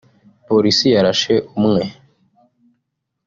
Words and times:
Polisi 0.47 0.87
yarashe 0.95 1.35
umwe 1.57 1.81